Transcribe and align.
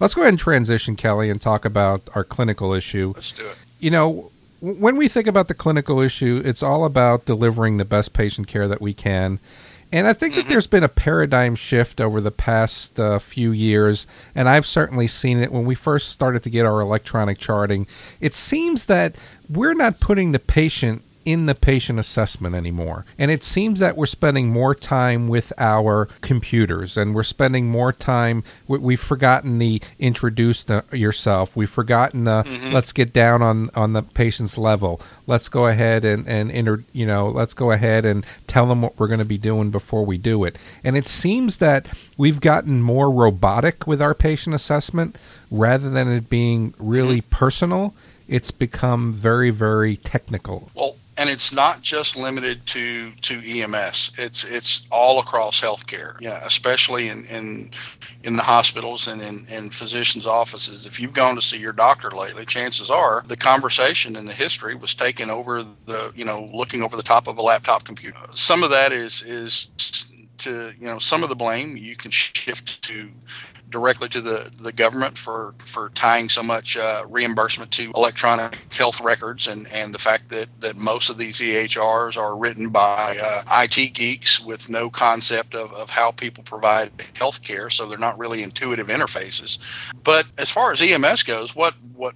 let's 0.00 0.14
go 0.14 0.22
ahead 0.22 0.32
and 0.32 0.38
transition, 0.38 0.96
Kelly, 0.96 1.30
and 1.30 1.40
talk 1.40 1.64
about 1.64 2.08
our 2.14 2.24
clinical 2.24 2.72
issue. 2.72 3.12
Let's 3.14 3.32
do 3.32 3.46
it. 3.46 3.56
You 3.80 3.90
know, 3.90 4.30
when 4.60 4.96
we 4.96 5.08
think 5.08 5.26
about 5.26 5.48
the 5.48 5.54
clinical 5.54 6.00
issue, 6.00 6.40
it's 6.44 6.62
all 6.62 6.84
about 6.84 7.26
delivering 7.26 7.76
the 7.76 7.84
best 7.84 8.12
patient 8.12 8.46
care 8.46 8.66
that 8.66 8.80
we 8.80 8.94
can. 8.94 9.38
And 9.92 10.08
I 10.08 10.12
think 10.12 10.34
that 10.34 10.40
mm-hmm. 10.40 10.50
there's 10.50 10.66
been 10.66 10.82
a 10.82 10.88
paradigm 10.88 11.54
shift 11.54 12.00
over 12.00 12.20
the 12.20 12.32
past 12.32 12.98
uh, 12.98 13.20
few 13.20 13.52
years, 13.52 14.08
and 14.34 14.48
I've 14.48 14.66
certainly 14.66 15.06
seen 15.06 15.38
it 15.38 15.52
when 15.52 15.66
we 15.66 15.76
first 15.76 16.08
started 16.08 16.42
to 16.42 16.50
get 16.50 16.66
our 16.66 16.80
electronic 16.80 17.38
charting. 17.38 17.86
It 18.20 18.34
seems 18.34 18.86
that 18.86 19.14
we're 19.48 19.74
not 19.74 20.00
putting 20.00 20.32
the 20.32 20.40
patient 20.40 21.03
in 21.24 21.46
the 21.46 21.54
patient 21.54 21.98
assessment 21.98 22.54
anymore. 22.54 23.04
And 23.18 23.30
it 23.30 23.42
seems 23.42 23.80
that 23.80 23.96
we're 23.96 24.06
spending 24.06 24.48
more 24.48 24.74
time 24.74 25.28
with 25.28 25.52
our 25.58 26.06
computers 26.20 26.96
and 26.96 27.14
we're 27.14 27.22
spending 27.22 27.68
more 27.68 27.92
time. 27.92 28.44
We've 28.66 29.00
forgotten 29.00 29.58
the 29.58 29.80
introduce 29.98 30.64
the, 30.64 30.84
yourself. 30.92 31.56
We've 31.56 31.70
forgotten 31.70 32.24
the 32.24 32.42
mm-hmm. 32.44 32.72
let's 32.72 32.92
get 32.92 33.12
down 33.12 33.42
on, 33.42 33.70
on 33.74 33.92
the 33.92 34.02
patient's 34.02 34.58
level. 34.58 35.00
Let's 35.26 35.48
go 35.48 35.66
ahead 35.66 36.04
and, 36.04 36.28
and 36.28 36.50
inter, 36.50 36.84
you 36.92 37.06
know, 37.06 37.28
let's 37.28 37.54
go 37.54 37.70
ahead 37.70 38.04
and 38.04 38.26
tell 38.46 38.66
them 38.66 38.82
what 38.82 38.98
we're 38.98 39.08
going 39.08 39.18
to 39.18 39.24
be 39.24 39.38
doing 39.38 39.70
before 39.70 40.04
we 40.04 40.18
do 40.18 40.44
it. 40.44 40.56
And 40.82 40.96
it 40.96 41.06
seems 41.06 41.58
that 41.58 41.88
we've 42.18 42.40
gotten 42.40 42.82
more 42.82 43.10
robotic 43.10 43.86
with 43.86 44.02
our 44.02 44.14
patient 44.14 44.54
assessment 44.54 45.16
rather 45.50 45.88
than 45.88 46.08
it 46.08 46.28
being 46.28 46.74
really 46.78 47.20
mm-hmm. 47.20 47.30
personal 47.30 47.94
it's 48.28 48.50
become 48.50 49.12
very 49.12 49.50
very 49.50 49.96
technical 49.96 50.70
well 50.74 50.96
and 51.24 51.32
it's 51.32 51.54
not 51.54 51.80
just 51.80 52.16
limited 52.16 52.66
to 52.66 53.10
to 53.22 53.40
EMS. 53.42 54.12
It's 54.18 54.44
it's 54.44 54.86
all 54.92 55.20
across 55.20 55.58
healthcare. 55.58 56.20
Yeah, 56.20 56.38
especially 56.44 57.08
in 57.08 57.24
in, 57.24 57.70
in 58.24 58.36
the 58.36 58.42
hospitals 58.42 59.08
and 59.08 59.22
in, 59.22 59.46
in 59.48 59.70
physicians' 59.70 60.26
offices. 60.26 60.84
If 60.84 61.00
you've 61.00 61.14
gone 61.14 61.34
to 61.36 61.40
see 61.40 61.56
your 61.56 61.72
doctor 61.72 62.10
lately, 62.10 62.44
chances 62.44 62.90
are 62.90 63.24
the 63.26 63.38
conversation 63.38 64.16
and 64.16 64.28
the 64.28 64.34
history 64.34 64.74
was 64.74 64.94
taken 64.94 65.30
over 65.30 65.64
the 65.86 66.12
you 66.14 66.26
know 66.26 66.50
looking 66.52 66.82
over 66.82 66.94
the 66.94 67.02
top 67.02 67.26
of 67.26 67.38
a 67.38 67.42
laptop 67.42 67.84
computer. 67.84 68.18
Some 68.34 68.62
of 68.62 68.68
that 68.72 68.92
is 68.92 69.22
is 69.22 69.68
to 70.38 70.74
you 70.78 70.86
know 70.86 70.98
some 70.98 71.22
of 71.22 71.30
the 71.30 71.36
blame 71.36 71.74
you 71.74 71.96
can 71.96 72.10
shift 72.10 72.82
to 72.82 73.08
directly 73.74 74.08
to 74.08 74.20
the, 74.20 74.48
the 74.60 74.70
government 74.70 75.18
for, 75.18 75.52
for 75.58 75.88
tying 75.96 76.28
so 76.28 76.44
much 76.44 76.76
uh, 76.76 77.04
reimbursement 77.08 77.72
to 77.72 77.90
electronic 77.96 78.72
health 78.72 79.00
records 79.00 79.48
and, 79.48 79.66
and 79.72 79.92
the 79.92 79.98
fact 79.98 80.28
that, 80.28 80.46
that 80.60 80.76
most 80.76 81.10
of 81.10 81.18
these 81.18 81.40
EHRs 81.40 82.16
are 82.16 82.38
written 82.38 82.68
by 82.68 83.18
uh, 83.20 83.42
IT 83.64 83.94
geeks 83.94 84.38
with 84.38 84.70
no 84.70 84.88
concept 84.88 85.56
of, 85.56 85.72
of 85.72 85.90
how 85.90 86.12
people 86.12 86.44
provide 86.44 86.92
health 87.16 87.42
care, 87.42 87.68
so 87.68 87.84
they're 87.84 87.98
not 87.98 88.16
really 88.16 88.44
intuitive 88.44 88.86
interfaces. 88.86 89.58
But 90.04 90.24
as 90.38 90.48
far 90.48 90.70
as 90.70 90.80
EMS 90.80 91.24
goes, 91.24 91.56
what, 91.56 91.74
what 91.96 92.14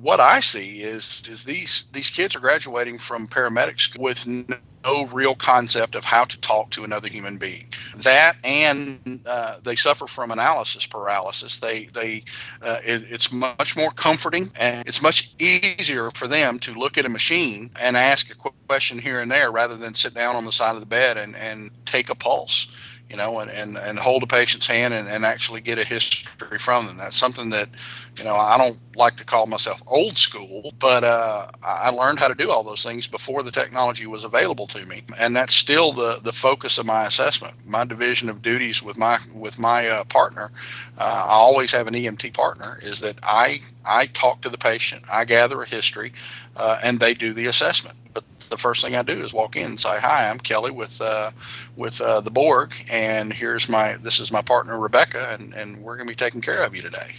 what 0.00 0.18
I 0.18 0.40
see 0.40 0.80
is 0.80 1.22
is 1.28 1.44
these 1.44 1.84
these 1.92 2.08
kids 2.08 2.34
are 2.34 2.40
graduating 2.40 2.98
from 2.98 3.28
paramedic 3.28 3.78
school 3.78 4.02
with 4.02 4.18
no 4.26 5.06
real 5.12 5.34
concept 5.34 5.94
of 5.94 6.04
how 6.04 6.24
to 6.24 6.40
talk 6.40 6.70
to 6.70 6.84
another 6.84 7.08
human 7.08 7.36
being. 7.36 7.68
That 8.04 8.36
and 8.44 9.20
uh, 9.26 9.58
they 9.64 9.76
suffer 9.76 10.06
from 10.06 10.30
analysis 10.30 10.86
paralysis. 10.90 11.58
They 11.60 11.88
they 11.94 12.24
uh, 12.62 12.80
it, 12.84 13.04
it's 13.10 13.32
much 13.32 13.74
more 13.76 13.90
comforting 13.92 14.50
and 14.56 14.86
it's 14.86 15.02
much 15.02 15.30
easier 15.38 16.10
for 16.18 16.28
them 16.28 16.58
to 16.60 16.72
look 16.72 16.98
at 16.98 17.06
a 17.06 17.08
machine 17.08 17.70
and 17.78 17.96
ask 17.96 18.26
a 18.30 18.50
question 18.68 18.98
here 18.98 19.20
and 19.20 19.30
there 19.30 19.50
rather 19.50 19.76
than 19.76 19.94
sit 19.94 20.14
down 20.14 20.36
on 20.36 20.44
the 20.44 20.52
side 20.52 20.74
of 20.74 20.80
the 20.80 20.86
bed 20.86 21.16
and 21.16 21.34
and 21.36 21.70
take 21.86 22.10
a 22.10 22.14
pulse 22.14 22.68
you 23.08 23.16
know, 23.16 23.40
and, 23.40 23.50
and, 23.50 23.78
and 23.78 23.98
hold 23.98 24.22
a 24.22 24.26
patient's 24.26 24.66
hand 24.66 24.92
and, 24.92 25.08
and 25.08 25.24
actually 25.24 25.62
get 25.62 25.78
a 25.78 25.84
history 25.84 26.58
from 26.62 26.86
them. 26.86 26.98
That's 26.98 27.18
something 27.18 27.50
that, 27.50 27.68
you 28.16 28.24
know, 28.24 28.34
I 28.34 28.58
don't 28.58 28.78
like 28.94 29.16
to 29.16 29.24
call 29.24 29.46
myself 29.46 29.80
old 29.86 30.18
school, 30.18 30.74
but 30.78 31.04
uh, 31.04 31.50
I 31.62 31.88
learned 31.88 32.18
how 32.18 32.28
to 32.28 32.34
do 32.34 32.50
all 32.50 32.62
those 32.62 32.82
things 32.82 33.06
before 33.06 33.42
the 33.42 33.50
technology 33.50 34.06
was 34.06 34.24
available 34.24 34.66
to 34.68 34.84
me, 34.84 35.04
and 35.16 35.34
that's 35.34 35.54
still 35.56 35.94
the, 35.94 36.20
the 36.22 36.32
focus 36.32 36.76
of 36.78 36.84
my 36.84 37.06
assessment. 37.06 37.54
My 37.64 37.84
division 37.84 38.28
of 38.28 38.42
duties 38.42 38.82
with 38.82 38.98
my 38.98 39.18
with 39.34 39.58
my 39.58 39.88
uh, 39.88 40.04
partner, 40.04 40.50
uh, 40.98 41.02
I 41.02 41.32
always 41.32 41.72
have 41.72 41.86
an 41.86 41.94
EMT 41.94 42.34
partner. 42.34 42.78
Is 42.82 43.00
that 43.00 43.16
I 43.22 43.60
I 43.84 44.08
talk 44.08 44.42
to 44.42 44.50
the 44.50 44.58
patient, 44.58 45.04
I 45.10 45.24
gather 45.24 45.62
a 45.62 45.68
history, 45.68 46.12
uh, 46.56 46.78
and 46.82 47.00
they 47.00 47.14
do 47.14 47.32
the 47.32 47.46
assessment. 47.46 47.96
But 48.12 48.24
the 48.50 48.58
first 48.58 48.82
thing 48.82 48.94
I 48.94 49.02
do 49.02 49.24
is 49.24 49.32
walk 49.32 49.56
in 49.56 49.64
and 49.66 49.80
say, 49.80 49.98
"Hi, 49.98 50.28
I'm 50.28 50.38
Kelly 50.38 50.70
with 50.70 51.00
uh, 51.00 51.30
with 51.76 52.00
uh, 52.00 52.20
the 52.20 52.30
Borg, 52.30 52.72
and 52.90 53.32
here's 53.32 53.68
my 53.68 53.96
this 53.96 54.20
is 54.20 54.30
my 54.30 54.42
partner 54.42 54.78
Rebecca, 54.78 55.36
and 55.38 55.54
and 55.54 55.82
we're 55.82 55.96
going 55.96 56.08
to 56.08 56.12
be 56.12 56.16
taking 56.16 56.40
care 56.40 56.62
of 56.62 56.74
you 56.74 56.82
today." 56.82 57.12